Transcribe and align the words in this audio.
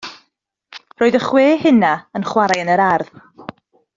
Roedd 1.03 1.17
y 1.19 1.21
chwe 1.25 1.43
hynaf 1.65 2.01
yn 2.21 2.27
chware 2.31 2.59
yn 2.65 2.75
yr 2.77 2.85
ardd. 2.91 3.15